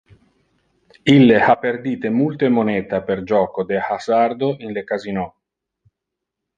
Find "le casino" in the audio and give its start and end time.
4.79-5.31